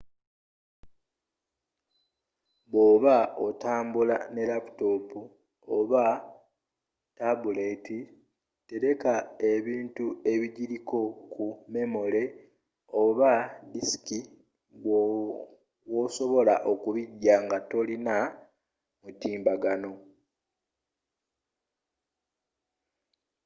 [2.71, 3.15] bwoba
[3.47, 5.19] otambula ne laaputoopu
[5.77, 6.03] oba
[7.17, 7.97] tabuleeti
[8.67, 9.13] tereka
[9.51, 11.01] ebintu ebijiriko
[11.33, 12.23] ku memole
[13.03, 13.31] oba
[13.71, 14.19] disiki
[15.91, 18.15] woosobola okubijja nga tolina
[19.01, 19.91] mutimbagano